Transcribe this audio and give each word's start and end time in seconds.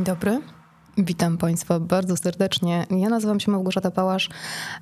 Dzień 0.00 0.04
dobry. 0.06 0.40
Witam 0.98 1.38
Państwa 1.38 1.80
bardzo 1.80 2.16
serdecznie. 2.16 2.86
Ja 2.90 3.08
nazywam 3.08 3.40
się 3.40 3.50
Małgorzata 3.50 3.90
Pałasz 3.90 4.28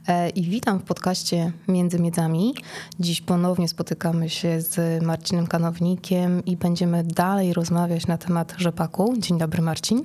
e, 0.09 0.29
i 0.29 0.43
witam 0.43 0.79
w 0.79 0.83
podcaście 0.83 1.52
Między 1.69 1.98
Miedzami. 1.98 2.55
Dziś 3.01 3.20
ponownie 3.20 3.69
spotykamy 3.69 4.30
się 4.30 4.61
z 4.61 5.02
Marcinem 5.02 5.46
Kanownikiem 5.46 6.45
i 6.45 6.57
będziemy 6.57 7.05
dalej 7.05 7.52
rozmawiać 7.52 8.07
na 8.07 8.19
temat 8.19 8.55
rzepaku. 8.59 9.15
Dzień 9.19 9.39
dobry 9.39 9.62
Marcin. 9.62 10.02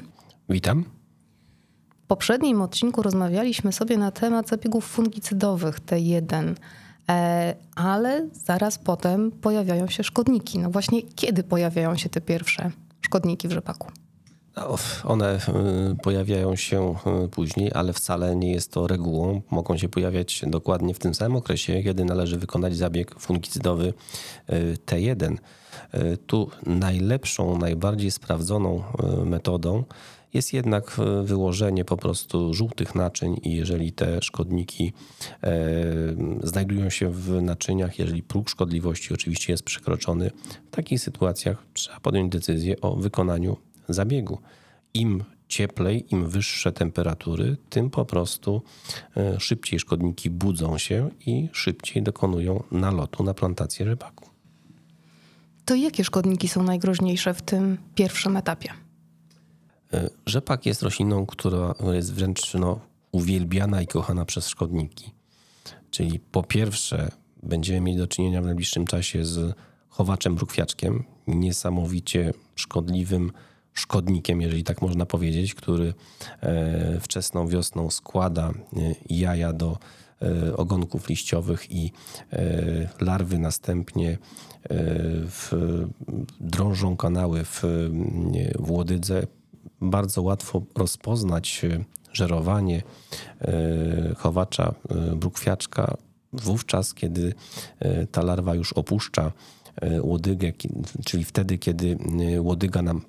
Witam. 0.50 0.84
W 2.04 2.08
poprzednim 2.08 2.62
odcinku 2.62 3.02
rozmawialiśmy 3.02 3.74
sobie 3.74 3.98
na 3.98 4.12
temat 4.12 4.50
zabiegów 4.50 4.86
fungicydowych 4.86 5.80
T1, 5.80 6.56
e, 7.10 7.56
ale 7.76 8.28
zaraz 8.34 8.78
potem 8.78 9.32
pojawiają 9.32 9.88
się 9.88 10.04
szkodniki. 10.04 10.60
No 10.60 10.70
właśnie 10.70 11.02
kiedy 11.02 11.44
pojawiają 11.44 11.98
się 11.98 12.10
te 12.10 12.22
pierwsze 12.22 12.72
szkodniki 13.02 13.48
w 13.48 13.52
rzepaku? 13.52 13.88
No, 14.56 14.76
one 15.04 15.40
y, 15.92 15.96
pojawiają 15.96 16.56
się 16.56 16.96
y, 17.26 17.28
później, 17.28 17.72
ale 17.74 17.94
wcale 17.94 18.36
nie 18.36 18.52
jest 18.52 18.72
to 18.72 18.88
regułą. 18.88 19.42
Mogą 19.52 19.78
się 19.78 19.90
pojawiać 19.90 20.42
dokładnie 20.48 20.94
w 20.94 21.00
tym 21.00 21.14
samym 21.14 21.36
okresie, 21.36 21.84
kiedy 21.84 22.06
należy 22.06 22.38
wykonać 22.38 22.76
zabieg 22.76 23.20
fungicydowy 23.20 23.94
y, 24.50 24.78
T1. 24.86 25.38
Tu 26.28 26.50
najlepszą, 26.66 27.58
najbardziej 27.58 28.12
sprawdzoną 28.12 28.84
metodą 29.26 29.84
jest 30.34 30.54
jednak 30.54 30.98
wyłożenie 31.24 31.86
po 31.86 31.98
prostu 31.98 32.54
żółtych 32.54 32.96
naczyń 32.96 33.40
i 33.44 33.56
jeżeli 33.56 33.92
te 33.92 34.22
szkodniki 34.22 34.94
znajdują 36.44 36.90
się 36.90 37.12
w 37.12 37.42
naczyniach, 37.42 38.00
jeżeli 38.00 38.24
próg 38.24 38.50
szkodliwości 38.50 39.14
oczywiście 39.14 39.54
jest 39.54 39.64
przekroczony, 39.64 40.32
w 40.72 40.76
takich 40.76 41.02
sytuacjach 41.02 41.64
trzeba 41.74 42.00
podjąć 42.00 42.32
decyzję 42.32 42.82
o 42.82 42.96
wykonaniu 42.96 43.58
zabiegu. 43.90 44.38
Im 44.94 45.24
cieplej, 45.48 46.06
im 46.14 46.30
wyższe 46.30 46.72
temperatury, 46.72 47.58
tym 47.70 47.90
po 47.90 48.06
prostu 48.06 48.62
e, 49.18 49.40
szybciej 49.40 49.80
szkodniki 49.80 50.30
budzą 50.30 50.78
się 50.78 51.10
i 51.26 51.50
szybciej 51.52 52.04
dokonują 52.04 52.64
nalotu 52.72 53.24
na 53.24 53.34
plantację 53.34 53.86
rzepaku. 53.86 54.30
To 55.66 55.76
jakie 55.76 56.04
szkodniki 56.04 56.48
są 56.48 56.64
najgroźniejsze 56.64 57.34
w 57.34 57.42
tym 57.42 57.78
pierwszym 57.96 58.38
etapie? 58.38 58.70
E, 59.94 60.10
rzepak 60.26 60.66
jest 60.66 60.84
rośliną, 60.84 61.26
która 61.26 61.74
jest 61.94 62.14
wręcz 62.14 62.54
no, 62.54 62.80
uwielbiana 63.12 63.82
i 63.82 63.88
kochana 63.88 64.26
przez 64.26 64.48
szkodniki. 64.48 65.12
Czyli 65.92 66.20
po 66.20 66.44
pierwsze 66.44 67.12
będziemy 67.44 67.82
mieli 67.82 67.98
do 67.98 68.08
czynienia 68.08 68.42
w 68.42 68.46
najbliższym 68.46 68.86
czasie 68.86 69.26
z 69.26 69.56
chowaczem 69.90 70.36
brukwiaczkiem, 70.36 71.04
niesamowicie 71.28 72.34
szkodliwym 72.56 73.32
szkodnikiem, 73.74 74.42
jeżeli 74.42 74.64
tak 74.64 74.82
można 74.82 75.06
powiedzieć, 75.06 75.54
który 75.56 75.94
e, 76.42 77.00
wczesną 77.00 77.48
wiosną 77.48 77.90
składa 77.90 78.50
e, 78.50 78.54
jaja 79.10 79.54
do 79.54 79.78
e, 80.22 80.58
ogonków 80.58 81.10
liściowych 81.10 81.72
i 81.72 81.92
larwy 83.02 83.40
następnie 83.40 84.18
w, 85.28 85.52
drążą 86.40 86.98
kanały 86.98 87.44
w, 87.44 87.62
w 88.60 88.72
łodydze. 88.72 89.28
Bardzo 89.82 90.22
łatwo 90.22 90.62
rozpoznać 90.76 91.62
żerowanie 92.14 92.82
chowacza 94.18 94.74
brukwiaczka 95.16 95.98
wówczas, 96.34 96.94
kiedy 96.94 97.34
ta 98.12 98.22
larwa 98.24 98.56
już 98.56 98.74
opuszcza 98.74 99.32
łodygę, 100.02 100.52
czyli 101.06 101.24
wtedy, 101.24 101.58
kiedy 101.58 101.98
łodyga 102.40 102.82
nam 102.82 103.02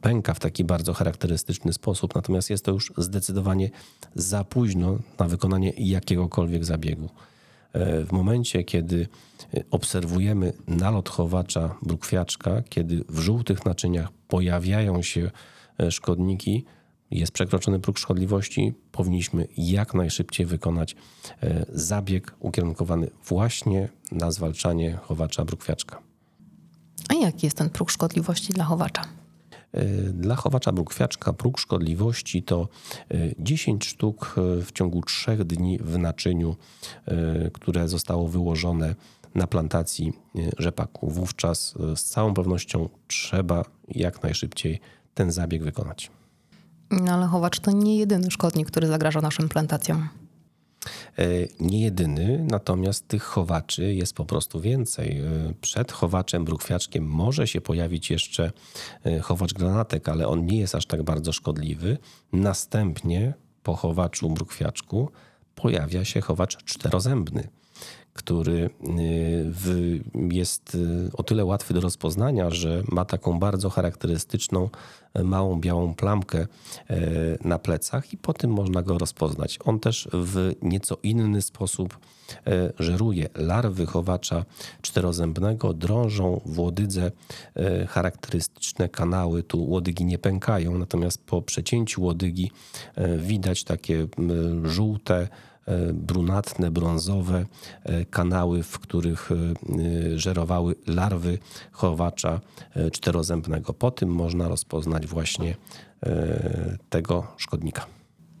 pęka 0.00 0.34
w 0.34 0.40
taki 0.40 0.64
bardzo 0.64 0.92
charakterystyczny 0.92 1.72
sposób, 1.72 2.14
natomiast 2.14 2.50
jest 2.50 2.64
to 2.64 2.72
już 2.72 2.92
zdecydowanie 2.96 3.70
za 4.14 4.44
późno 4.44 4.98
na 5.18 5.28
wykonanie 5.28 5.72
jakiegokolwiek 5.76 6.64
zabiegu. 6.64 7.08
E, 7.72 8.04
w 8.04 8.12
momencie, 8.12 8.64
kiedy 8.64 9.08
obserwujemy 9.70 10.52
nalot 10.66 11.08
chowacza 11.08 11.74
brukwiaczka, 11.82 12.62
kiedy 12.68 13.04
w 13.08 13.18
żółtych 13.18 13.64
naczyniach 13.64 14.08
pojawiają 14.28 15.02
się 15.02 15.30
e, 15.78 15.90
szkodniki, 15.90 16.64
jest 17.10 17.32
przekroczony 17.32 17.80
próg 17.80 17.98
szkodliwości, 17.98 18.74
powinniśmy 18.92 19.48
jak 19.56 19.94
najszybciej 19.94 20.46
wykonać 20.46 20.96
e, 21.42 21.66
zabieg 21.72 22.34
ukierunkowany 22.40 23.10
właśnie 23.24 23.88
na 24.12 24.30
zwalczanie 24.30 24.98
chowacza 25.02 25.44
brukwiaczka. 25.44 26.02
A 27.08 27.14
jaki 27.14 27.46
jest 27.46 27.56
ten 27.56 27.70
próg 27.70 27.90
szkodliwości 27.90 28.52
dla 28.52 28.64
chowacza? 28.64 29.04
Y, 29.76 30.12
dla 30.12 30.36
chowacza 30.36 30.72
brukwiaczka 30.72 31.32
próg 31.32 31.58
szkodliwości 31.58 32.42
to 32.42 32.68
10 33.38 33.84
y, 33.84 33.88
sztuk 33.88 34.34
y, 34.58 34.64
w 34.64 34.72
ciągu 34.72 35.02
3 35.02 35.44
dni 35.44 35.78
w 35.78 35.98
naczyniu, 35.98 36.56
które 37.52 37.88
zostało 37.88 38.28
wyłożone 38.28 38.94
na 39.34 39.46
plantacji 39.46 40.12
rzepaku. 40.58 41.10
Wówczas 41.10 41.74
z 41.96 42.02
całą 42.02 42.34
pewnością 42.34 42.88
trzeba 43.06 43.64
jak 43.88 44.22
najszybciej 44.22 44.80
ten 45.14 45.32
zabieg 45.32 45.62
wykonać. 45.62 46.10
No 46.90 47.12
ale 47.12 47.26
chowacz 47.26 47.60
to 47.60 47.70
nie 47.70 47.96
jedyny 47.96 48.30
szkodnik, 48.30 48.70
który 48.70 48.86
zagraża 48.86 49.20
naszym 49.20 49.48
plantacjom. 49.48 50.08
E, 51.18 51.24
nie 51.60 51.80
jedyny, 51.80 52.46
natomiast 52.50 53.08
tych 53.08 53.22
chowaczy 53.22 53.94
jest 53.94 54.14
po 54.14 54.24
prostu 54.24 54.60
więcej. 54.60 55.18
E, 55.18 55.54
przed 55.60 55.92
chowaczem 55.92 56.44
brukwiaczkiem 56.44 57.06
może 57.06 57.46
się 57.46 57.60
pojawić 57.60 58.10
jeszcze 58.10 58.52
e, 59.04 59.20
chowacz 59.20 59.52
granatek, 59.52 60.08
ale 60.08 60.28
on 60.28 60.46
nie 60.46 60.58
jest 60.58 60.74
aż 60.74 60.86
tak 60.86 61.02
bardzo 61.02 61.32
szkodliwy. 61.32 61.98
Następnie 62.32 63.34
po 63.62 63.74
chowaczu 63.74 64.30
brukwiaczku 64.30 65.10
pojawia 65.54 66.04
się 66.04 66.20
chowacz 66.20 66.64
czterozębny 66.64 67.48
który 68.14 68.70
y, 69.66 70.02
jest 70.30 70.74
y, 70.74 71.10
o 71.16 71.22
tyle 71.22 71.44
łatwy 71.44 71.74
do 71.74 71.80
rozpoznania, 71.80 72.50
że 72.50 72.82
ma 72.88 73.04
taką 73.04 73.38
bardzo 73.38 73.70
charakterystyczną 73.70 74.68
e, 75.14 75.24
małą 75.24 75.60
białą 75.60 75.94
plamkę 75.94 76.38
e, 76.38 76.96
na 77.44 77.58
plecach 77.58 78.12
i 78.12 78.16
po 78.16 78.32
tym 78.32 78.50
można 78.50 78.82
go 78.82 78.98
rozpoznać. 78.98 79.58
On 79.64 79.80
też 79.80 80.08
w 80.12 80.52
nieco 80.62 80.96
inny 81.02 81.42
sposób 81.42 81.98
e, 82.46 82.72
żeruje. 82.78 83.28
Larwy 83.34 83.86
chowacza 83.86 84.44
czterozębnego 84.82 85.74
drążą 85.74 86.40
w 86.46 86.58
łodydze 86.58 87.12
charakterystyczne 87.88 88.88
kanały. 88.88 89.42
Tu 89.42 89.64
łodygi 89.70 90.04
nie 90.04 90.18
pękają, 90.18 90.78
natomiast 90.78 91.24
po 91.24 91.42
przecięciu 91.42 92.02
łodygi 92.02 92.50
widać 93.18 93.64
takie 93.64 94.06
żółte, 94.64 95.28
brunatne, 95.92 96.70
brązowe 96.70 97.46
e, 97.82 98.04
kanały, 98.04 98.62
w 98.62 98.78
których 98.78 99.30
e, 99.32 100.18
żerowały 100.18 100.74
larwy 100.86 101.38
chowacza 101.72 102.40
czterozębnego. 102.92 103.74
Po 103.74 103.90
tym 103.90 104.08
można 104.08 104.48
rozpoznać 104.48 105.06
właśnie 105.06 105.56
tego 106.90 107.26
szkodnika. 107.36 107.86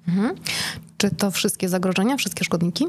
Mhm. 0.08 0.34
Czy 0.96 1.10
to 1.10 1.30
wszystkie 1.30 1.68
zagrożenia, 1.68 2.16
wszystkie 2.16 2.44
szkodniki? 2.44 2.84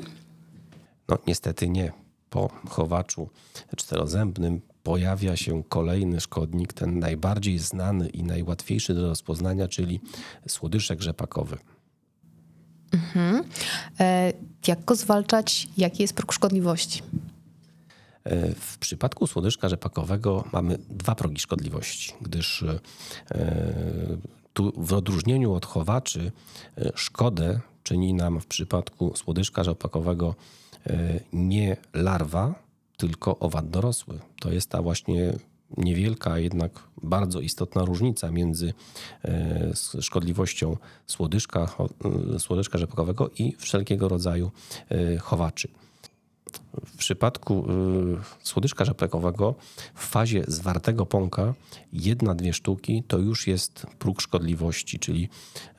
No 1.09 1.17
niestety 1.27 1.69
nie. 1.69 1.91
Po 2.29 2.49
chowaczu 2.69 3.29
czterozębnym 3.77 4.61
pojawia 4.83 5.35
się 5.35 5.63
kolejny 5.69 6.21
szkodnik, 6.21 6.73
ten 6.73 6.99
najbardziej 6.99 7.59
znany 7.59 8.09
i 8.09 8.23
najłatwiejszy 8.23 8.93
do 8.93 9.07
rozpoznania, 9.07 9.67
czyli 9.67 9.99
słodyszek 10.47 11.01
rzepakowy. 11.01 11.57
Mhm. 12.91 13.43
E, 13.99 14.33
jak 14.67 14.85
go 14.85 14.95
zwalczać? 14.95 15.67
Jaki 15.77 16.01
jest 16.01 16.13
próg 16.13 16.33
szkodliwości? 16.33 17.01
E, 18.23 18.55
w 18.55 18.77
przypadku 18.77 19.27
słodyszka 19.27 19.69
rzepakowego 19.69 20.43
mamy 20.53 20.77
dwa 20.89 21.15
progi 21.15 21.39
szkodliwości, 21.39 22.13
gdyż 22.21 22.63
e, 22.63 22.79
tu 24.53 24.73
w 24.77 24.93
odróżnieniu 24.93 25.53
od 25.53 25.65
chowaczy 25.65 26.31
szkodę 26.95 27.59
czyni 27.83 28.13
nam 28.13 28.41
w 28.41 28.45
przypadku 28.45 29.15
słodyszka 29.15 29.63
rzepakowego 29.63 30.35
nie 31.33 31.77
larwa, 31.93 32.55
tylko 32.97 33.39
owad 33.39 33.69
dorosły. 33.69 34.19
To 34.39 34.51
jest 34.51 34.69
ta 34.69 34.81
właśnie 34.81 35.33
niewielka, 35.77 36.37
jednak 36.39 36.83
bardzo 37.03 37.39
istotna 37.39 37.85
różnica 37.85 38.31
między 38.31 38.73
e, 39.25 39.71
szkodliwością 40.01 40.77
słodyszka, 41.07 41.67
e, 42.35 42.39
słodyszka 42.39 42.77
rzepakowego 42.77 43.29
i 43.37 43.55
wszelkiego 43.57 44.07
rodzaju 44.09 44.51
e, 44.89 45.17
chowaczy. 45.17 45.67
W 46.85 46.97
przypadku 46.97 47.65
y, 48.43 48.45
słodyszka 48.47 48.85
rzepekowego 48.85 49.55
w 49.95 50.07
fazie 50.07 50.43
zwartego 50.47 51.05
pąka 51.05 51.53
jedna, 51.93 52.35
dwie 52.35 52.53
sztuki 52.53 53.03
to 53.07 53.17
już 53.17 53.47
jest 53.47 53.85
próg 53.99 54.21
szkodliwości, 54.21 54.99
czyli 54.99 55.29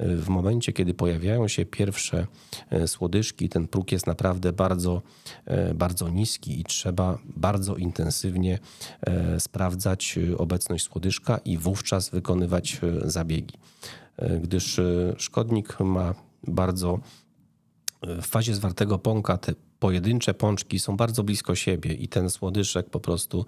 y, 0.00 0.16
w 0.16 0.28
momencie, 0.28 0.72
kiedy 0.72 0.94
pojawiają 0.94 1.48
się 1.48 1.64
pierwsze 1.64 2.26
y, 2.72 2.88
słodyszki, 2.88 3.48
ten 3.48 3.68
próg 3.68 3.92
jest 3.92 4.06
naprawdę 4.06 4.52
bardzo, 4.52 5.02
bardzo 5.74 6.08
niski 6.08 6.60
i 6.60 6.64
trzeba 6.64 7.18
bardzo 7.36 7.76
intensywnie 7.76 8.58
sprawdzać 9.38 10.18
obecność 10.38 10.84
słodyszka 10.84 11.38
i 11.44 11.58
wówczas 11.58 12.10
wykonywać 12.10 12.80
zabiegi. 13.04 13.54
gdyż 14.40 14.80
szkodnik 15.16 15.80
ma 15.80 16.14
bardzo 16.42 17.00
w 18.02 18.26
fazie 18.26 18.54
zwartego 18.54 18.98
pąka 18.98 19.38
te 19.38 19.54
pojedyncze 19.78 20.34
pączki 20.34 20.78
są 20.78 20.96
bardzo 20.96 21.24
blisko 21.24 21.54
siebie 21.54 21.94
i 21.94 22.08
ten 22.08 22.30
słodyszek 22.30 22.90
po 22.90 23.00
prostu 23.00 23.46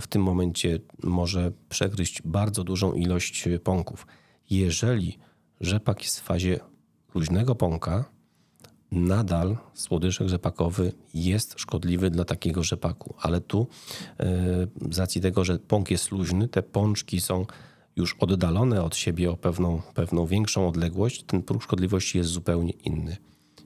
w 0.00 0.06
tym 0.06 0.22
momencie 0.22 0.78
może 1.02 1.52
przegryźć 1.68 2.22
bardzo 2.22 2.64
dużą 2.64 2.92
ilość 2.92 3.48
pąków. 3.64 4.06
Jeżeli 4.50 5.18
rzepak 5.60 6.02
jest 6.02 6.20
w 6.20 6.22
fazie 6.22 6.60
luźnego 7.14 7.54
pąka, 7.54 8.04
nadal 8.92 9.56
słodyszek 9.74 10.28
rzepakowy 10.28 10.92
jest 11.14 11.54
szkodliwy 11.60 12.10
dla 12.10 12.24
takiego 12.24 12.62
rzepaku, 12.62 13.14
ale 13.18 13.40
tu 13.40 13.66
e, 14.20 14.26
z 14.90 14.98
racji 14.98 15.20
tego, 15.20 15.44
że 15.44 15.58
pąk 15.58 15.90
jest 15.90 16.12
luźny, 16.12 16.48
te 16.48 16.62
pączki 16.62 17.20
są 17.20 17.46
już 17.96 18.16
oddalone 18.18 18.82
od 18.82 18.96
siebie 18.96 19.30
o 19.30 19.36
pewną, 19.36 19.82
pewną 19.94 20.26
większą 20.26 20.68
odległość, 20.68 21.22
ten 21.22 21.42
próg 21.42 21.62
szkodliwości 21.62 22.18
jest 22.18 22.30
zupełnie 22.30 22.72
inny. 22.72 23.16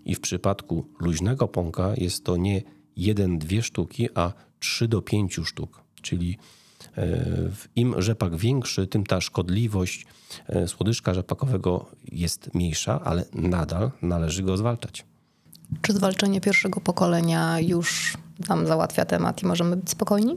I 0.09 0.15
w 0.15 0.21
przypadku 0.21 0.89
luźnego 1.01 1.49
pąka 1.49 1.93
jest 1.97 2.25
to 2.25 2.37
nie 2.37 2.63
jeden, 2.97 3.39
dwie 3.39 3.63
sztuki, 3.63 4.09
a 4.15 4.33
trzy 4.59 4.89
do 4.89 5.03
pięciu 5.03 5.45
sztuk, 5.45 5.83
czyli 6.03 6.39
E, 6.97 7.25
Im 7.77 8.03
rzepak 8.03 8.37
większy, 8.37 8.87
tym 8.87 9.07
ta 9.07 9.21
szkodliwość 9.21 10.07
e, 10.47 10.69
słodyszka 10.69 11.15
rzepakowego 11.15 11.87
jest 12.13 12.55
mniejsza, 12.55 13.01
ale 13.05 13.25
nadal 13.33 13.91
należy 14.03 14.43
go 14.43 14.57
zwalczać. 14.57 15.05
Czy 15.83 15.93
zwalczenie 15.93 16.41
pierwszego 16.41 16.81
pokolenia 16.81 17.61
już 17.61 18.17
nam 18.49 18.67
załatwia 18.67 19.05
temat 19.05 19.43
i 19.43 19.47
możemy 19.47 19.77
być 19.77 19.91
spokojni? 19.91 20.37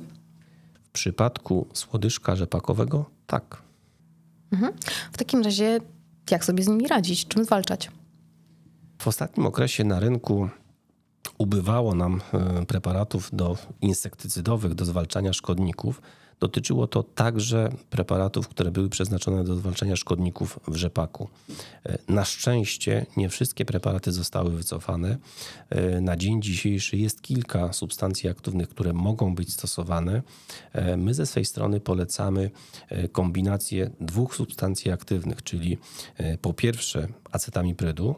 W 0.83 0.89
przypadku 0.91 1.67
słodyszka 1.73 2.35
rzepakowego 2.35 3.05
tak. 3.27 3.61
Mhm. 4.51 4.73
W 5.11 5.17
takim 5.17 5.41
razie, 5.41 5.79
jak 6.31 6.45
sobie 6.45 6.63
z 6.63 6.67
nimi 6.67 6.87
radzić? 6.87 7.27
Czym 7.27 7.45
zwalczać? 7.45 7.91
W 9.01 9.07
ostatnim 9.07 9.45
okresie 9.45 9.83
na 9.83 9.99
rynku 9.99 10.49
ubywało 11.37 11.95
nam 11.95 12.21
e, 12.33 12.65
preparatów 12.65 13.29
do 13.33 13.57
insektycydowych 13.81 14.73
do 14.73 14.85
zwalczania 14.85 15.33
szkodników. 15.33 16.01
Dotyczyło 16.39 16.87
to 16.87 17.03
także 17.03 17.69
preparatów, 17.89 18.47
które 18.47 18.71
były 18.71 18.89
przeznaczone 18.89 19.43
do 19.43 19.55
zwalczania 19.55 19.95
szkodników 19.95 20.59
w 20.67 20.75
rzepaku. 20.75 21.29
E, 21.85 21.97
na 22.07 22.25
szczęście 22.25 23.05
nie 23.17 23.29
wszystkie 23.29 23.65
preparaty 23.65 24.11
zostały 24.11 24.51
wycofane. 24.51 25.17
E, 25.69 26.01
na 26.01 26.17
dzień 26.17 26.41
dzisiejszy 26.41 26.97
jest 26.97 27.21
kilka 27.21 27.73
substancji 27.73 28.29
aktywnych, 28.29 28.69
które 28.69 28.93
mogą 28.93 29.35
być 29.35 29.53
stosowane. 29.53 30.21
My 30.97 31.13
ze 31.13 31.25
swej 31.25 31.45
strony 31.45 31.79
polecamy 31.79 32.51
kombinację 33.11 33.91
dwóch 33.99 34.35
substancji 34.35 34.91
aktywnych, 34.91 35.43
czyli 35.43 35.77
po 36.41 36.53
pierwsze 36.53 37.07
acetamiprydu, 37.31 38.15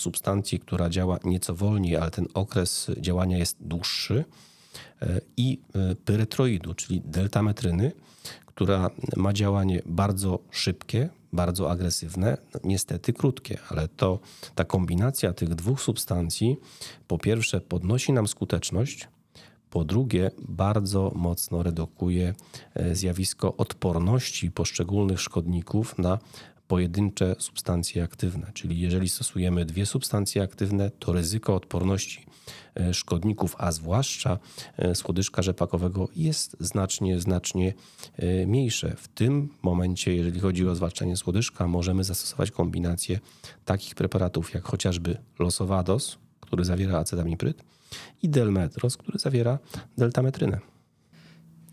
substancji, 0.00 0.60
która 0.60 0.90
działa 0.90 1.18
nieco 1.24 1.54
wolniej, 1.54 1.96
ale 1.96 2.10
ten 2.10 2.26
okres 2.34 2.90
działania 3.00 3.38
jest 3.38 3.56
dłuższy 3.60 4.24
i 5.36 5.60
e, 5.74 5.94
pyretroidu, 5.94 6.74
czyli 6.74 7.00
deltametryny, 7.04 7.92
która 8.46 8.90
ma 9.16 9.32
działanie 9.32 9.82
bardzo 9.86 10.38
szybkie, 10.50 11.08
bardzo 11.32 11.70
agresywne, 11.70 12.38
no, 12.54 12.60
niestety 12.64 13.12
krótkie, 13.12 13.58
ale 13.68 13.88
to 13.88 14.18
ta 14.54 14.64
kombinacja 14.64 15.32
tych 15.32 15.54
dwóch 15.54 15.80
substancji 15.80 16.56
po 17.08 17.18
pierwsze 17.18 17.60
podnosi 17.60 18.12
nam 18.12 18.28
skuteczność, 18.28 19.08
po 19.70 19.84
drugie 19.84 20.30
bardzo 20.48 21.12
mocno 21.14 21.62
redukuje 21.62 22.34
e, 22.74 22.94
zjawisko 22.94 23.56
odporności 23.56 24.50
poszczególnych 24.50 25.20
szkodników 25.20 25.98
na 25.98 26.18
pojedyncze 26.68 27.36
substancje 27.38 28.02
aktywne. 28.02 28.50
Czyli 28.54 28.80
jeżeli 28.80 29.08
stosujemy 29.08 29.64
dwie 29.64 29.86
substancje 29.86 30.42
aktywne, 30.42 30.90
to 30.90 31.12
ryzyko 31.12 31.54
odporności 31.54 32.26
e, 32.74 32.94
szkodników, 32.94 33.56
a 33.58 33.72
zwłaszcza 33.72 34.38
e, 34.76 34.94
słodyszka 34.94 35.42
rzepakowego 35.42 36.08
jest 36.16 36.56
znacznie, 36.60 37.20
znacznie 37.20 37.74
e, 38.16 38.46
mniejsze. 38.46 38.96
W 38.96 39.08
tym 39.08 39.48
momencie, 39.62 40.14
jeżeli 40.14 40.40
chodzi 40.40 40.68
o 40.68 40.74
zwalczanie 40.74 41.16
słodyszka, 41.16 41.66
możemy 41.66 42.04
zastosować 42.04 42.50
kombinację 42.50 43.20
takich 43.64 43.94
preparatów 43.94 44.54
jak 44.54 44.64
chociażby 44.64 45.16
losovados, 45.38 46.18
który 46.40 46.64
zawiera 46.64 46.98
acetamipryd 46.98 47.64
i 48.22 48.28
delmetros, 48.28 48.96
który 48.96 49.18
zawiera 49.18 49.58
deltametrynę. 49.98 50.58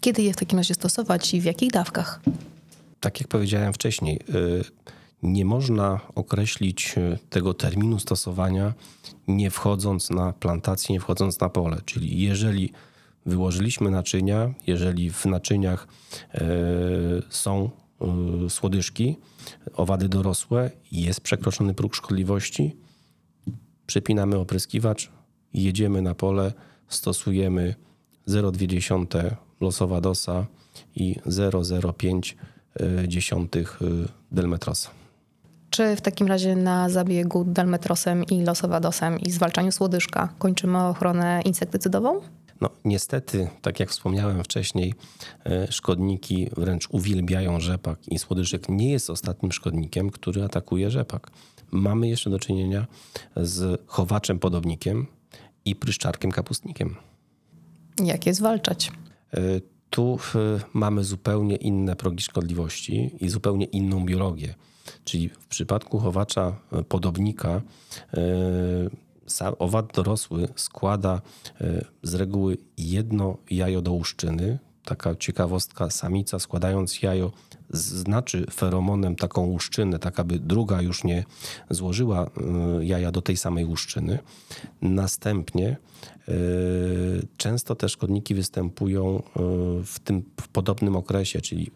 Kiedy 0.01 0.21
je 0.21 0.33
w 0.33 0.35
takim 0.35 0.59
razie 0.59 0.73
stosować 0.73 1.33
i 1.33 1.41
w 1.41 1.45
jakich 1.45 1.71
dawkach? 1.71 2.19
Tak 3.05 3.19
jak 3.19 3.27
powiedziałem 3.27 3.73
wcześniej, 3.73 4.19
y, 4.35 4.63
nie 5.23 5.45
można 5.45 5.99
określić 6.15 6.95
y, 6.97 7.17
tego 7.29 7.53
terminu 7.53 7.99
stosowania 7.99 8.73
nie 9.27 9.49
wchodząc 9.49 10.09
na 10.09 10.33
plantację, 10.33 10.93
nie 10.93 10.99
wchodząc 10.99 11.39
na 11.39 11.49
pole. 11.49 11.81
Czyli 11.85 12.21
jeżeli 12.21 12.71
wyłożyliśmy 13.25 13.91
naczynia, 13.91 14.53
jeżeli 14.67 15.11
w 15.11 15.25
naczyniach 15.25 15.87
y, 16.35 16.39
są 17.29 17.69
słodyżki, 18.49 19.17
owady 19.73 20.09
dorosłe, 20.09 20.71
jest 20.91 21.21
przekroczony 21.21 21.73
próg 21.73 21.95
szkodliwości, 21.95 22.75
przypinamy 23.87 24.37
opryskiwacz, 24.37 25.11
jedziemy 25.53 26.01
na 26.01 26.15
pole, 26.15 26.53
stosujemy 26.87 27.75
0,2 28.27 29.35
losowa 29.61 30.01
dosa 30.01 30.45
i 30.95 31.15
0,05 31.25 32.35
dziesiątych 33.07 33.81
y, 33.81 33.85
delmetrosa. 34.31 34.89
Czy 35.69 35.95
w 35.95 36.01
takim 36.01 36.27
razie 36.27 36.55
na 36.55 36.89
zabiegu 36.89 37.43
delmetrosem 37.43 38.23
i 38.23 38.41
losowadosem 38.41 39.19
i 39.19 39.31
zwalczaniu 39.31 39.71
słodyżka 39.71 40.29
kończymy 40.39 40.83
ochronę 40.83 41.41
insektycydową? 41.45 42.21
No, 42.61 42.69
niestety, 42.85 43.47
tak 43.61 43.79
jak 43.79 43.89
wspomniałem 43.89 44.43
wcześniej, 44.43 44.93
y, 45.67 45.71
szkodniki 45.71 46.49
wręcz 46.57 46.87
uwielbiają 46.89 47.59
rzepak 47.59 48.07
i 48.07 48.19
słodyżek 48.19 48.69
nie 48.69 48.91
jest 48.91 49.09
ostatnim 49.09 49.51
szkodnikiem, 49.51 50.09
który 50.09 50.43
atakuje 50.43 50.91
rzepak. 50.91 51.31
Mamy 51.71 52.07
jeszcze 52.07 52.29
do 52.29 52.39
czynienia 52.39 52.87
z 53.35 53.81
chowaczem 53.87 54.39
podobnikiem 54.39 55.07
i 55.65 55.75
pryszczarkiem 55.75 56.31
kapustnikiem. 56.31 56.95
Jak 58.03 58.25
je 58.25 58.33
zwalczać? 58.33 58.91
Y, 59.85 59.89
tu 59.89 60.17
mamy 60.73 61.03
zupełnie 61.03 61.55
inne 61.55 61.95
progi 61.95 62.23
szkodliwości 62.23 63.11
i 63.21 63.29
zupełnie 63.29 63.65
inną 63.65 64.05
biologię. 64.05 64.55
Czyli 65.03 65.29
w 65.29 65.47
przypadku 65.47 65.99
chowacza 65.99 66.55
e, 66.71 66.83
podobnika 66.83 67.61
e, 68.13 69.51
owad 69.59 69.93
dorosły 69.93 70.47
składa 70.55 71.21
z 72.03 72.13
reguły 72.13 72.57
jedno 72.77 73.37
jajo 73.49 73.81
do 73.81 73.91
łuszczyny. 73.91 74.59
Taka 74.85 75.15
ciekawostka, 75.15 75.89
samica 75.89 76.39
składając 76.39 77.01
jajo 77.01 77.31
znaczy 77.69 78.45
feromonem 78.51 79.15
taką 79.15 79.45
łuszczynę, 79.45 79.99
tak 79.99 80.19
aby 80.19 80.39
druga 80.39 80.81
już 80.81 81.03
nie 81.03 81.23
złożyła 81.69 82.29
jaja 82.81 83.11
do 83.11 83.21
tej 83.21 83.37
samej 83.37 83.65
łuszczyny. 83.65 84.19
Następnie 84.81 85.77
często 87.37 87.75
te 87.75 87.89
szkodniki 87.89 88.35
występują 88.35 89.23
w 89.85 89.99
tym 90.03 90.23
w 90.41 90.47
podobnym 90.47 90.95
okresie, 90.95 91.41
czyli 91.41 91.71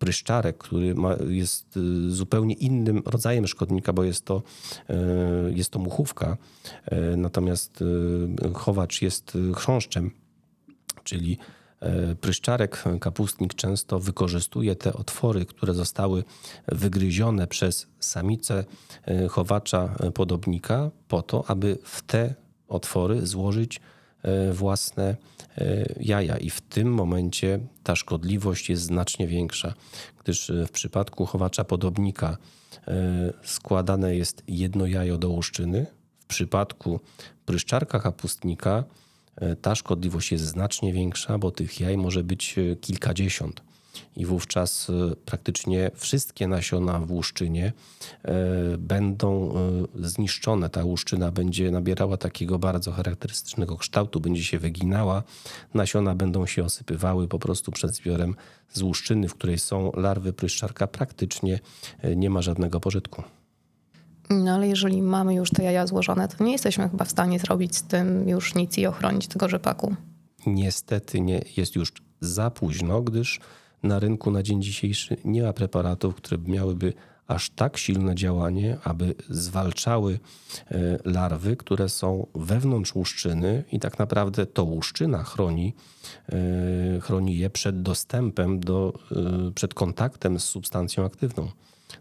pryszczarek, 0.00 0.58
który 0.58 0.94
ma, 0.94 1.16
jest 1.28 1.76
y, 1.76 2.10
zupełnie 2.10 2.54
innym 2.54 3.02
rodzajem 3.06 3.46
szkodnika, 3.46 3.92
bo 3.92 4.04
jest 4.04 4.24
to, 4.24 4.42
y, 4.90 4.94
jest 5.54 5.70
to 5.70 5.78
muchówka, 5.78 6.36
y, 6.92 7.16
natomiast 7.16 7.84
chowacz 8.54 9.02
jest 9.02 9.38
chrząszczem, 9.56 10.10
czyli 11.04 11.38
pryszczarek, 12.20 12.84
kapustnik 13.00 13.54
często 13.54 14.00
wykorzystuje 14.00 14.76
te 14.76 14.92
otwory, 14.92 15.46
które 15.46 15.74
zostały 15.74 16.24
wygryzione 16.68 17.46
przez 17.46 17.86
samicę 18.00 18.64
chowacza 19.30 19.94
podobnika 20.14 20.90
po 21.08 21.22
to, 21.22 21.44
aby 21.46 21.78
w 21.84 22.02
te 22.02 22.34
otwory 22.68 23.26
złożyć 23.26 23.80
własne 24.52 25.16
E, 25.58 25.84
jaja 26.00 26.36
i 26.36 26.50
w 26.50 26.60
tym 26.60 26.94
momencie 26.94 27.60
ta 27.82 27.96
szkodliwość 27.96 28.70
jest 28.70 28.82
znacznie 28.82 29.26
większa, 29.26 29.74
gdyż 30.22 30.50
e, 30.50 30.66
w 30.66 30.70
przypadku 30.70 31.26
chowacza 31.26 31.64
podobnika 31.64 32.36
e, 32.88 33.32
składane 33.42 34.16
jest 34.16 34.42
jedno 34.48 34.86
jajo 34.86 35.18
do 35.18 35.28
łuszczyny. 35.28 35.86
W 36.20 36.26
przypadku 36.26 37.00
pryszczarka 37.46 38.00
kapustnika 38.00 38.84
ta 39.62 39.74
szkodliwość 39.74 40.32
jest 40.32 40.44
znacznie 40.44 40.92
większa, 40.92 41.38
bo 41.38 41.50
tych 41.50 41.80
jaj 41.80 41.96
może 41.96 42.24
być 42.24 42.56
kilkadziesiąt. 42.80 43.62
i 44.16 44.26
wówczas 44.26 44.90
e, 44.90 45.16
praktycznie 45.16 45.90
wszystkie 45.94 46.48
nasiona 46.48 46.98
w 46.98 47.10
łuszczynie 47.10 47.72
e, 48.22 48.32
będą 48.78 49.54
zniszczone. 49.94 50.70
Ta 50.70 50.84
łuszczyna 50.84 51.30
będzie 51.30 51.70
nabierała 51.70 52.16
takiego 52.16 52.58
bardzo 52.58 52.92
charakterystycznego 52.92 53.76
kształtu, 53.76 54.20
będzie 54.20 54.44
się 54.44 54.58
wyginała, 54.58 55.22
nasiona 55.74 56.14
będą 56.14 56.46
się 56.46 56.64
osypywały 56.64 57.28
po 57.28 57.38
prostu 57.38 57.72
przed 57.72 57.94
zbiorem 57.94 58.34
z 58.72 58.82
łuszczyny, 58.82 59.28
w 59.28 59.34
której 59.34 59.58
są 59.58 59.92
larwy 59.96 60.32
pryszczarka, 60.32 60.86
praktycznie 60.86 61.60
nie 62.16 62.30
ma 62.30 62.42
żadnego 62.42 62.80
pożytku. 62.80 63.22
No 64.30 64.54
ale 64.54 64.68
jeżeli 64.68 65.02
mamy 65.02 65.34
już 65.34 65.50
te 65.50 65.64
jaja 65.64 65.86
złożone, 65.86 66.28
to 66.28 66.44
nie 66.44 66.52
jesteśmy 66.52 66.88
chyba 66.88 67.04
w 67.04 67.10
stanie 67.10 67.38
zrobić 67.38 67.76
z 67.76 67.82
tym 67.82 68.28
już 68.28 68.54
nic 68.54 68.78
i 68.78 68.86
ochronić 68.86 69.26
tego 69.26 69.48
rzepaku. 69.48 69.94
Niestety 70.46 71.20
nie 71.20 71.42
jest 71.56 71.76
już 71.76 71.92
za 72.20 72.50
późno, 72.50 73.02
gdyż 73.02 73.40
na 73.82 73.98
rynku 73.98 74.30
na 74.30 74.42
dzień 74.42 74.62
dzisiejszy 74.62 75.16
nie 75.24 75.42
ma 75.42 75.52
preparatów, 75.52 76.14
które 76.14 76.38
miałyby 76.46 76.92
aż 77.26 77.50
tak 77.50 77.76
silne 77.76 78.14
działanie, 78.14 78.78
aby 78.84 79.14
zwalczały 79.28 80.18
e, 80.70 80.98
larwy, 81.04 81.56
które 81.56 81.88
są 81.88 82.26
wewnątrz 82.34 82.94
łuszczyny 82.94 83.64
i 83.72 83.80
tak 83.80 83.98
naprawdę 83.98 84.46
to 84.46 84.64
łuszczyna 84.64 85.22
chroni, 85.22 85.74
e, 86.28 87.00
chroni 87.00 87.38
je 87.38 87.50
przed 87.50 87.82
dostępem 87.82 88.60
do, 88.60 88.92
e, 89.12 89.52
przed 89.52 89.74
kontaktem 89.74 90.40
z 90.40 90.44
substancją 90.44 91.04
aktywną. 91.04 91.48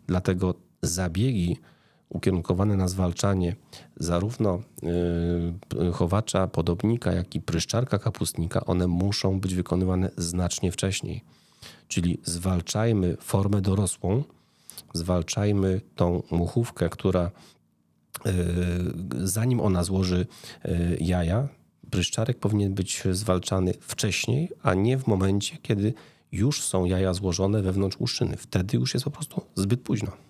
Dlatego 0.07 0.53
zabiegi 0.81 1.57
ukierunkowane 2.09 2.77
na 2.77 2.87
zwalczanie 2.87 3.55
zarówno 3.97 4.61
y, 5.89 5.91
chowacza, 5.91 6.47
podobnika, 6.47 7.11
jak 7.11 7.35
i 7.35 7.41
pryszczarka 7.41 7.99
kapustnika, 7.99 8.65
one 8.65 8.87
muszą 8.87 9.39
być 9.39 9.55
wykonywane 9.55 10.11
znacznie 10.17 10.71
wcześniej. 10.71 11.23
Czyli 11.87 12.19
zwalczajmy 12.23 13.17
formę 13.19 13.61
dorosłą, 13.61 14.23
zwalczajmy 14.93 15.81
tą 15.95 16.23
muchówkę, 16.31 16.89
która 16.89 17.31
y, 18.25 18.31
zanim 19.27 19.59
ona 19.59 19.83
złoży 19.83 20.27
y, 20.65 20.97
jaja, 21.01 21.47
pryszczarek 21.91 22.39
powinien 22.39 22.73
być 22.73 23.03
zwalczany 23.11 23.73
wcześniej, 23.81 24.49
a 24.63 24.73
nie 24.73 24.97
w 24.97 25.07
momencie, 25.07 25.57
kiedy 25.61 25.93
już 26.31 26.63
są 26.63 26.85
jaja 26.85 27.13
złożone 27.13 27.61
wewnątrz 27.61 27.99
łuszczyny. 27.99 28.37
Wtedy 28.37 28.77
już 28.77 28.93
jest 28.93 29.03
po 29.03 29.11
prostu 29.11 29.41
zbyt 29.55 29.81
późno 29.81 30.28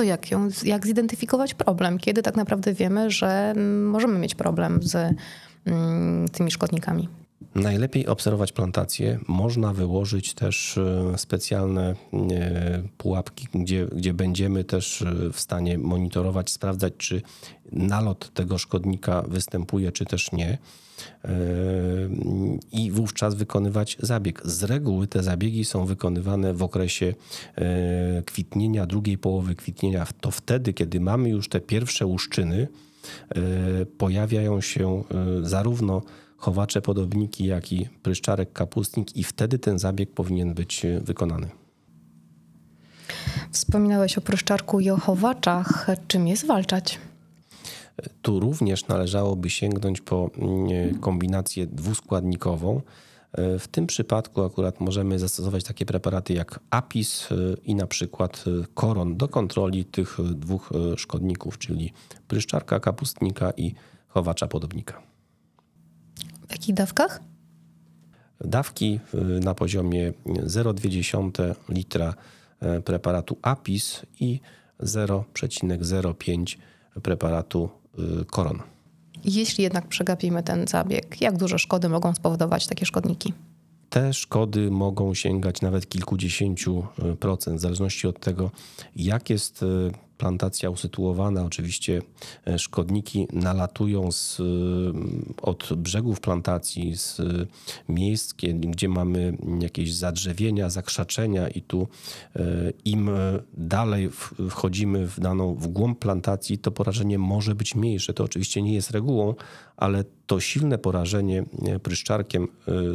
to 0.00 0.04
jak, 0.04 0.30
ją, 0.30 0.48
jak 0.64 0.86
zidentyfikować 0.86 1.54
problem? 1.54 1.98
Kiedy 1.98 2.22
tak 2.22 2.36
naprawdę 2.36 2.74
wiemy, 2.74 3.10
że 3.10 3.54
możemy 3.84 4.18
mieć 4.18 4.34
problem 4.34 4.82
z 4.82 5.14
mm, 5.66 6.28
tymi 6.28 6.50
szkodnikami? 6.50 7.08
Najlepiej 7.54 8.06
obserwować 8.06 8.52
plantacje. 8.52 9.18
Można 9.28 9.72
wyłożyć 9.72 10.34
też 10.34 10.78
e, 10.78 11.18
specjalne 11.18 11.94
e, 12.12 12.82
pułapki, 12.98 13.48
gdzie, 13.54 13.86
gdzie 13.86 14.14
będziemy 14.14 14.64
też 14.64 15.02
e, 15.02 15.32
w 15.32 15.40
stanie 15.40 15.78
monitorować, 15.78 16.50
sprawdzać, 16.50 16.92
czy 16.98 17.22
nalot 17.72 18.34
tego 18.34 18.58
szkodnika 18.58 19.22
występuje, 19.22 19.92
czy 19.92 20.04
też 20.04 20.32
nie. 20.32 20.58
I 22.72 22.90
wówczas 22.90 23.34
wykonywać 23.34 23.96
zabieg. 24.00 24.42
Z 24.44 24.62
reguły 24.62 25.06
te 25.06 25.22
zabiegi 25.22 25.64
są 25.64 25.86
wykonywane 25.86 26.54
w 26.54 26.62
okresie 26.62 27.14
kwitnienia, 28.26 28.86
drugiej 28.86 29.18
połowy 29.18 29.54
kwitnienia. 29.54 30.06
To 30.20 30.30
wtedy, 30.30 30.72
kiedy 30.72 31.00
mamy 31.00 31.28
już 31.28 31.48
te 31.48 31.60
pierwsze 31.60 32.06
łuszczyny, 32.06 32.68
pojawiają 33.98 34.60
się 34.60 35.04
zarówno 35.42 36.02
chowacze, 36.40 36.82
podobniki, 36.82 37.44
jak 37.46 37.72
i 37.72 37.88
pryszczarek, 38.02 38.52
kapustnik 38.52 39.16
i 39.16 39.24
wtedy 39.24 39.58
ten 39.58 39.78
zabieg 39.78 40.10
powinien 40.10 40.54
być 40.54 40.84
e, 40.84 41.00
wykonany. 41.00 41.48
Wspominałeś 43.50 44.18
o 44.18 44.20
pryszczarku 44.20 44.80
i 44.80 44.90
o 44.90 44.96
chowaczach. 44.96 45.86
Czym 46.08 46.28
je 46.28 46.36
zwalczać? 46.36 46.98
Tu 48.22 48.40
również 48.40 48.88
należałoby 48.88 49.50
sięgnąć 49.50 50.00
po 50.00 50.30
mm, 50.38 50.98
kombinację 50.98 51.66
dwuskładnikową. 51.66 52.80
E, 53.32 53.58
w 53.58 53.68
tym 53.68 53.86
przypadku 53.86 54.44
akurat 54.44 54.80
możemy 54.80 55.18
zastosować 55.18 55.64
takie 55.64 55.86
preparaty 55.86 56.32
jak 56.32 56.60
Apis 56.70 57.32
e, 57.32 57.34
i 57.64 57.74
na 57.74 57.86
przykład 57.86 58.44
koron 58.74 59.16
do 59.16 59.28
kontroli 59.28 59.84
tych 59.84 60.18
dwóch 60.34 60.70
szkodników, 60.96 61.58
czyli 61.58 61.92
pryszczarka, 62.28 62.80
kapustnika 62.80 63.50
i 63.56 63.74
chowacza 64.08 64.46
podobnika. 64.46 65.09
W 66.50 66.52
jakich 66.52 66.74
dawkach? 66.74 67.20
Dawki 68.40 69.00
y, 69.14 69.40
na 69.40 69.54
poziomie 69.54 70.12
0,2 70.26 71.54
litra 71.68 72.14
e, 72.60 72.80
preparatu 72.80 73.36
APIS 73.42 74.02
i 74.20 74.40
0,05 74.80 76.56
preparatu 77.02 77.68
y, 77.98 78.24
Koron. 78.24 78.58
Jeśli 79.24 79.64
jednak 79.64 79.88
przegapimy 79.88 80.42
ten 80.42 80.66
zabieg, 80.68 81.20
jak 81.20 81.36
duże 81.36 81.58
szkody 81.58 81.88
mogą 81.88 82.14
spowodować 82.14 82.66
takie 82.66 82.86
szkodniki? 82.86 83.32
Te 83.90 84.12
szkody 84.12 84.70
mogą 84.70 85.14
sięgać 85.14 85.60
nawet 85.60 85.88
kilkudziesięciu 85.88 86.86
y, 87.12 87.16
procent, 87.16 87.58
w 87.58 87.60
zależności 87.60 88.06
od 88.06 88.20
tego, 88.20 88.50
jak 88.96 89.30
jest 89.30 89.64
plantacja 90.20 90.70
usytuowana, 90.70 91.44
oczywiście 91.44 92.02
e, 92.46 92.58
szkodniki 92.58 93.28
nalatują 93.32 94.12
z, 94.12 94.40
e, 94.40 94.44
od 95.42 95.68
brzegów 95.76 96.20
plantacji, 96.20 96.96
z 96.96 97.20
miejsc, 97.88 98.34
gdzie 98.54 98.88
mamy 98.88 99.36
jakieś 99.60 99.94
zadrzewienia, 99.94 100.70
zakrzaczenia 100.70 101.48
i 101.48 101.62
tu 101.62 101.88
e, 102.36 102.42
im 102.84 103.10
dalej 103.54 104.10
wchodzimy 104.50 105.06
w 105.06 105.20
daną, 105.20 105.54
w 105.54 105.66
głąb 105.66 105.98
plantacji, 105.98 106.58
to 106.58 106.70
porażenie 106.70 107.18
może 107.18 107.54
być 107.54 107.74
mniejsze. 107.74 108.14
To 108.14 108.24
oczywiście 108.24 108.62
nie 108.62 108.74
jest 108.74 108.90
regułą, 108.90 109.34
ale 109.76 110.04
to 110.26 110.40
silne 110.40 110.78
porażenie 110.78 111.44
pryszczarkiem 111.82 112.48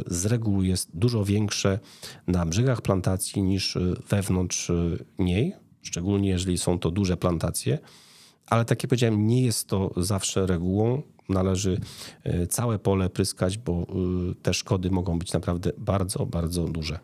z 0.06 0.26
reguły 0.26 0.66
jest 0.66 0.90
dużo 0.94 1.24
większe 1.24 1.78
na 2.26 2.46
brzegach 2.46 2.82
plantacji 2.82 3.42
niż 3.42 3.78
wewnątrz 4.08 4.72
niej 5.18 5.65
szczególnie 5.86 6.28
jeżeli 6.28 6.58
są 6.58 6.78
to 6.78 6.90
duże 6.90 7.16
plantacje. 7.16 7.78
Ale 8.46 8.64
tak 8.64 8.82
jak 8.82 8.88
powiedziałem, 8.88 9.26
nie 9.26 9.42
jest 9.42 9.68
to 9.68 9.90
zawsze 9.96 10.46
regułą. 10.46 11.02
Należy 11.28 11.80
e, 12.24 12.46
całe 12.46 12.78
pole 12.78 13.10
pryskać, 13.10 13.58
bo 13.58 13.72
e, 13.72 13.84
te 14.42 14.54
szkody 14.54 14.90
mogą 14.90 15.18
być 15.18 15.32
naprawdę 15.32 15.72
bardzo, 15.78 16.26
bardzo 16.26 16.64
duże. 16.64 16.98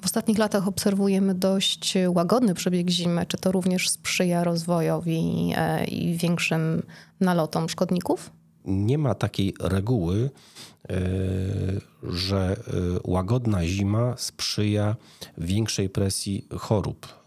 W 0.00 0.04
ostatnich 0.04 0.38
latach 0.38 0.68
obserwujemy 0.68 1.34
dość 1.34 1.94
łagodny 2.08 2.54
przebieg 2.54 2.90
zimy. 2.90 3.26
Czy 3.26 3.36
to 3.36 3.52
również 3.52 3.88
sprzyja 3.88 4.44
rozwojowi 4.44 5.52
e, 5.56 5.84
i 5.84 6.16
większym 6.16 6.82
nalotom 7.20 7.68
szkodników? 7.68 8.30
Nie 8.64 8.98
ma 8.98 9.14
takiej 9.14 9.54
reguły, 9.60 10.30
że 12.02 12.56
łagodna 13.04 13.66
zima 13.66 14.14
sprzyja 14.16 14.96
większej 15.38 15.88
presji 15.88 16.48
chorób. 16.58 17.24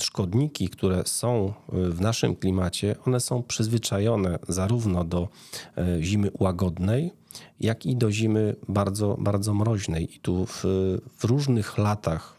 Szkodniki, 0.00 0.68
które 0.68 1.02
są 1.06 1.52
w 1.68 2.00
naszym 2.00 2.36
klimacie, 2.36 2.96
one 3.06 3.20
są 3.20 3.42
przyzwyczajone 3.42 4.38
zarówno 4.48 5.04
do 5.04 5.28
zimy 6.00 6.30
łagodnej, 6.38 7.12
jak 7.60 7.86
i 7.86 7.96
do 7.96 8.12
zimy 8.12 8.56
bardzo, 8.68 9.16
bardzo 9.20 9.54
mroźnej. 9.54 10.16
I 10.16 10.18
tu 10.18 10.46
w, 10.46 10.64
w, 11.16 11.24
różnych 11.24 11.78
latach 11.78 12.38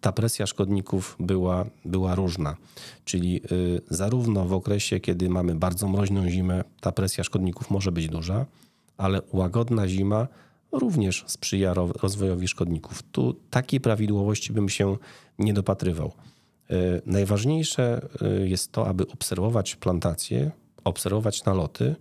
ta 0.00 0.12
presja 0.12 0.46
szkodników 0.46 1.16
była, 1.20 1.64
była 1.84 2.14
różna. 2.14 2.56
Czyli 3.04 3.40
zarówno 3.90 4.44
w 4.44 4.52
okresie, 4.52 5.00
kiedy 5.00 5.28
mamy 5.28 5.54
bardzo 5.54 5.88
mroźną 5.88 6.30
zimę, 6.30 6.64
ta 6.80 6.92
presja 6.92 7.24
szkodników 7.24 7.70
może 7.70 7.92
być 7.92 8.08
duża, 8.08 8.46
ale 8.96 9.22
łagodna 9.32 9.88
zima 9.88 10.28
również 10.72 11.24
sprzyja 11.26 11.74
rozwojowi 11.74 12.48
szkodników. 12.48 13.02
Tu 13.02 13.34
takiej 13.50 13.80
prawidłowości 13.80 14.52
bym 14.52 14.68
się 14.68 14.96
nie 15.38 15.54
dopatrywał. 15.54 16.12
E, 16.70 16.74
najważniejsze 17.06 18.08
jest 18.44 18.72
to, 18.72 18.88
aby 18.88 19.08
obserwować 19.08 19.76
plantacje, 19.76 20.50
obserwować 20.84 21.44
naloty 21.44 21.94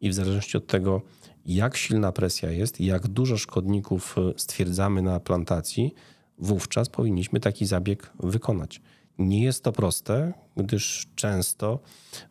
i 0.00 0.10
w 0.10 0.14
zależności 0.14 0.56
od 0.56 0.66
tego, 0.66 1.02
jak 1.46 1.76
silna 1.76 2.12
presja 2.12 2.50
jest, 2.50 2.80
jak 2.80 3.08
dużo 3.08 3.38
szkodników 3.38 4.16
e, 4.18 4.32
stwierdzamy 4.36 5.02
na 5.02 5.20
plantacji, 5.20 5.94
wówczas 6.38 6.88
powinniśmy 6.88 7.40
taki 7.40 7.66
zabieg 7.66 8.12
wykonać. 8.20 8.80
Nie 9.18 9.44
jest 9.44 9.64
to 9.64 9.72
proste, 9.72 10.32
gdyż 10.56 11.08
często, 11.14 11.80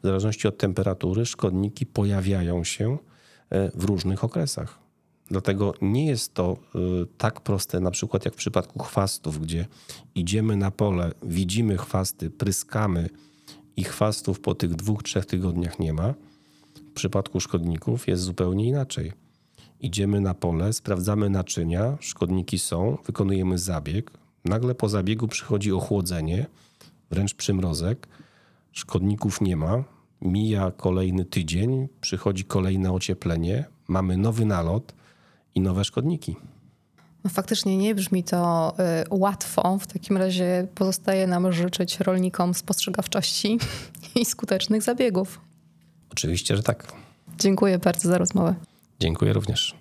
w 0.03 0.07
zależności 0.07 0.47
od 0.47 0.57
temperatury, 0.57 1.25
szkodniki 1.25 1.85
pojawiają 1.85 2.63
się 2.63 2.97
w 3.75 3.83
różnych 3.83 4.23
okresach. 4.23 4.79
Dlatego 5.29 5.73
nie 5.81 6.05
jest 6.05 6.33
to 6.33 6.57
y, 6.75 7.07
tak 7.17 7.41
proste, 7.41 7.79
na 7.79 7.91
przykład 7.91 8.25
jak 8.25 8.33
w 8.33 8.37
przypadku 8.37 8.79
chwastów, 8.79 9.39
gdzie 9.39 9.65
idziemy 10.15 10.55
na 10.55 10.71
pole, 10.71 11.11
widzimy 11.23 11.77
chwasty, 11.77 12.29
pryskamy 12.29 13.09
i 13.77 13.83
chwastów 13.83 14.39
po 14.39 14.55
tych 14.55 14.75
dwóch, 14.75 15.03
trzech 15.03 15.25
tygodniach 15.25 15.79
nie 15.79 15.93
ma. 15.93 16.13
W 16.89 16.93
przypadku 16.93 17.39
szkodników 17.39 18.07
jest 18.07 18.23
zupełnie 18.23 18.65
inaczej. 18.65 19.13
Idziemy 19.79 20.21
na 20.21 20.33
pole, 20.33 20.73
sprawdzamy 20.73 21.29
naczynia, 21.29 21.97
szkodniki 21.99 22.59
są, 22.59 22.97
wykonujemy 23.05 23.57
zabieg. 23.57 24.11
Nagle 24.45 24.75
po 24.75 24.89
zabiegu 24.89 25.27
przychodzi 25.27 25.71
ochłodzenie, 25.71 26.45
wręcz 27.11 27.33
przymrozek. 27.33 28.07
Szkodników 28.71 29.41
nie 29.41 29.55
ma. 29.55 29.83
Mija 30.21 30.71
kolejny 30.71 31.25
tydzień, 31.25 31.87
przychodzi 32.01 32.43
kolejne 32.43 32.91
ocieplenie, 32.91 33.65
mamy 33.87 34.17
nowy 34.17 34.45
nalot 34.45 34.93
i 35.55 35.61
nowe 35.61 35.85
szkodniki. 35.85 36.35
No 37.23 37.29
faktycznie 37.29 37.77
nie 37.77 37.95
brzmi 37.95 38.23
to 38.23 38.73
y, 38.79 39.05
łatwo. 39.09 39.77
W 39.77 39.87
takim 39.87 40.17
razie 40.17 40.67
pozostaje 40.75 41.27
nam 41.27 41.51
życzyć 41.51 41.99
rolnikom 41.99 42.53
spostrzegawczości 42.53 43.57
i 44.21 44.25
skutecznych 44.25 44.83
zabiegów. 44.83 45.48
Oczywiście, 46.19 46.57
że 46.57 46.63
tak. 46.63 46.93
Dziękuję 47.37 47.79
bardzo 47.79 48.09
za 48.09 48.17
rozmowę. 48.17 48.55
Dziękuję 48.99 49.33
również. 49.33 49.75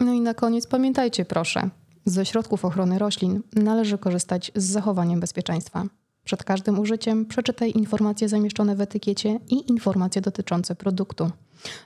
No 0.00 0.12
i 0.12 0.20
na 0.20 0.34
koniec 0.34 0.66
pamiętajcie 0.66 1.24
proszę, 1.24 1.70
ze 2.04 2.26
środków 2.26 2.64
ochrony 2.64 2.98
roślin 2.98 3.42
należy 3.52 3.98
korzystać 3.98 4.52
z 4.54 4.64
zachowaniem 4.64 5.20
bezpieczeństwa. 5.20 5.84
Przed 6.24 6.44
każdym 6.44 6.78
użyciem 6.78 7.26
przeczytaj 7.26 7.72
informacje 7.72 8.28
zamieszczone 8.28 8.76
w 8.76 8.80
etykiecie 8.80 9.38
i 9.48 9.70
informacje 9.70 10.22
dotyczące 10.22 10.74
produktu. 10.74 11.30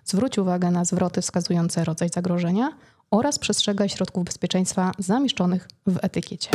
Zwróć 0.04 0.38
uwagę 0.38 0.70
na 0.70 0.84
zwroty 0.84 1.20
wskazujące 1.20 1.84
rodzaj 1.84 2.08
zagrożenia 2.08 2.72
oraz 3.10 3.38
przestrzegaj 3.38 3.88
środków 3.88 4.24
bezpieczeństwa 4.24 4.92
zamieszczonych 4.98 5.68
w 5.86 5.98
etykiecie. 6.02 6.50